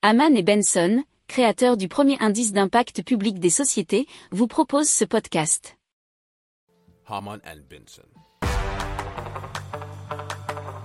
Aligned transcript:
Haman 0.00 0.36
et 0.36 0.44
Benson, 0.44 1.02
créateurs 1.26 1.76
du 1.76 1.88
premier 1.88 2.16
indice 2.20 2.52
d'impact 2.52 3.02
public 3.02 3.40
des 3.40 3.50
sociétés, 3.50 4.06
vous 4.30 4.46
proposent 4.46 4.88
ce 4.88 5.04
podcast. 5.04 5.76
Haman 7.08 7.40
and 7.44 7.62
Benson. 7.68 8.04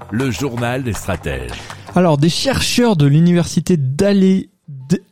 Le 0.09 0.31
journal 0.31 0.81
des 0.81 0.93
stratèges. 0.93 1.51
Alors, 1.93 2.17
des 2.17 2.29
chercheurs 2.29 2.95
de 2.95 3.05
l'université 3.05 3.77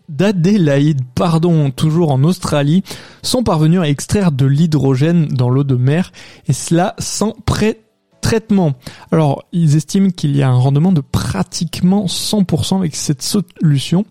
d'Adélaïde, 0.09 1.01
pardon, 1.13 1.69
toujours 1.69 2.11
en 2.11 2.23
Australie, 2.23 2.81
sont 3.21 3.43
parvenus 3.43 3.81
à 3.81 3.87
extraire 3.87 4.31
de 4.31 4.47
l'hydrogène 4.47 5.27
dans 5.27 5.51
l'eau 5.51 5.63
de 5.63 5.75
mer, 5.75 6.11
et 6.47 6.53
cela 6.53 6.95
sans 6.97 7.33
Alors, 9.11 9.43
ils 9.51 9.75
estiment 9.75 10.09
qu'il 10.09 10.35
y 10.35 10.41
a 10.41 10.49
un 10.49 10.57
rendement 10.57 10.91
de 10.91 11.01
pratiquement 11.01 12.05
100% 12.05 12.77
avec 12.77 12.95
cette 12.95 13.21
solution, 13.21 14.05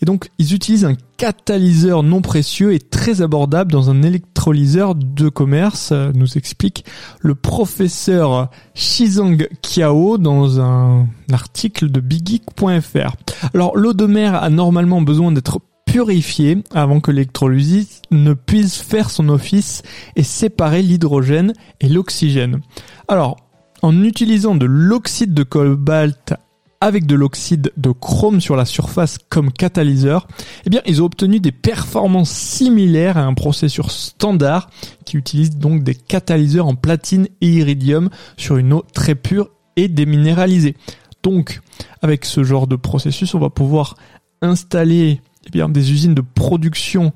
et 0.00 0.04
donc 0.04 0.30
ils 0.38 0.54
utilisent 0.54 0.84
un 0.84 0.96
catalyseur 1.16 2.02
non 2.02 2.20
précieux 2.20 2.72
et 2.74 2.80
très 2.80 3.22
abordable 3.22 3.72
dans 3.72 3.90
un 3.90 4.02
électrolyseur 4.02 4.94
de 4.94 5.28
commerce, 5.28 5.90
euh, 5.92 6.10
nous 6.14 6.36
explique 6.36 6.84
le 7.20 7.34
professeur 7.34 8.50
Shizang 8.74 9.46
Kiao 9.62 10.18
dans 10.18 10.60
un 10.60 11.06
article 11.32 11.90
de 11.90 12.00
biggeek.fr. 12.00 13.14
Alors 13.54 13.76
l'eau 13.76 13.92
de 13.92 14.06
mer 14.06 14.34
a 14.34 14.50
normalement 14.50 15.00
besoin 15.00 15.30
d'être 15.30 15.60
purifiée 15.86 16.58
avant 16.74 17.00
que 17.00 17.10
l'électrolyse 17.10 18.02
ne 18.10 18.32
puisse 18.32 18.80
faire 18.80 19.10
son 19.10 19.28
office 19.28 19.82
et 20.16 20.22
séparer 20.22 20.82
l'hydrogène 20.82 21.52
et 21.80 21.88
l'oxygène. 21.88 22.60
Alors, 23.08 23.36
en 23.82 24.02
utilisant 24.04 24.54
de 24.54 24.66
l'oxyde 24.66 25.34
de 25.34 25.42
cobalt 25.42 26.34
avec 26.80 27.06
de 27.06 27.14
l'oxyde 27.14 27.72
de 27.76 27.90
chrome 27.92 28.40
sur 28.40 28.56
la 28.56 28.64
surface 28.64 29.16
comme 29.28 29.52
catalyseur, 29.52 30.26
eh 30.66 30.70
bien, 30.70 30.80
ils 30.84 31.00
ont 31.00 31.04
obtenu 31.04 31.38
des 31.38 31.52
performances 31.52 32.32
similaires 32.32 33.16
à 33.16 33.22
un 33.22 33.34
processus 33.34 33.86
standard 33.86 34.68
qui 35.04 35.16
utilise 35.16 35.56
donc 35.56 35.84
des 35.84 35.94
catalyseurs 35.94 36.66
en 36.66 36.74
platine 36.74 37.28
et 37.40 37.46
iridium 37.46 38.10
sur 38.36 38.56
une 38.56 38.72
eau 38.72 38.84
très 38.94 39.14
pure 39.14 39.50
et 39.76 39.86
déminéralisée. 39.86 40.76
Donc, 41.22 41.60
avec 42.02 42.24
ce 42.24 42.42
genre 42.42 42.66
de 42.66 42.74
processus, 42.74 43.32
on 43.36 43.38
va 43.38 43.48
pouvoir 43.48 43.96
installer 44.40 45.20
eh 45.54 45.68
des 45.68 45.92
usines 45.92 46.14
de 46.14 46.20
production 46.20 47.12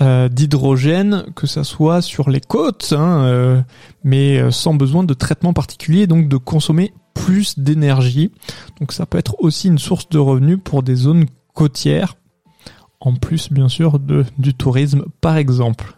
euh, 0.00 0.28
d'hydrogène, 0.28 1.24
que 1.34 1.48
ça 1.48 1.64
soit 1.64 2.02
sur 2.02 2.30
les 2.30 2.40
côtes, 2.40 2.94
hein, 2.96 3.24
euh, 3.24 3.60
mais 4.04 4.38
euh, 4.38 4.52
sans 4.52 4.74
besoin 4.74 5.02
de 5.02 5.12
traitement 5.12 5.52
particulier, 5.52 6.06
donc 6.06 6.28
de 6.28 6.36
consommer 6.36 6.92
plus 7.14 7.58
d'énergie. 7.58 8.30
Donc 8.78 8.92
ça 8.92 9.06
peut 9.06 9.18
être 9.18 9.34
aussi 9.40 9.66
une 9.66 9.78
source 9.78 10.08
de 10.08 10.18
revenus 10.18 10.58
pour 10.62 10.84
des 10.84 10.94
zones 10.94 11.26
côtières, 11.52 12.14
en 13.00 13.14
plus 13.14 13.52
bien 13.52 13.68
sûr 13.68 13.98
de, 13.98 14.24
du 14.38 14.54
tourisme 14.54 15.04
par 15.20 15.36
exemple. 15.36 15.97